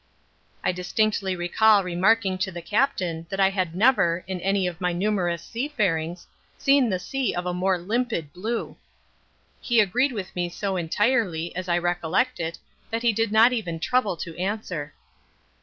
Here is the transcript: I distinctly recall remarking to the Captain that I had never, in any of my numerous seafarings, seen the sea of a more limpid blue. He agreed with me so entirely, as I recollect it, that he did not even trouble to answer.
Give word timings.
I 0.63 0.71
distinctly 0.71 1.35
recall 1.35 1.83
remarking 1.83 2.39
to 2.39 2.51
the 2.51 2.63
Captain 2.63 3.27
that 3.29 3.39
I 3.39 3.51
had 3.51 3.75
never, 3.75 4.23
in 4.25 4.41
any 4.41 4.65
of 4.65 4.81
my 4.81 4.93
numerous 4.93 5.43
seafarings, 5.43 6.25
seen 6.57 6.89
the 6.89 6.97
sea 6.97 7.35
of 7.35 7.45
a 7.45 7.53
more 7.53 7.77
limpid 7.77 8.33
blue. 8.33 8.77
He 9.59 9.79
agreed 9.79 10.11
with 10.11 10.35
me 10.35 10.49
so 10.49 10.75
entirely, 10.75 11.55
as 11.55 11.69
I 11.69 11.77
recollect 11.77 12.39
it, 12.39 12.57
that 12.89 13.03
he 13.03 13.13
did 13.13 13.31
not 13.31 13.53
even 13.53 13.79
trouble 13.79 14.17
to 14.17 14.35
answer. 14.39 14.91